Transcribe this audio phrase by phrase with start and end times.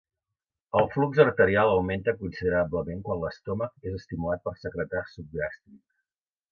[0.79, 5.83] El flux arterial augmenta considerablement quan l'estómac és estimulat per secretar suc gàstric.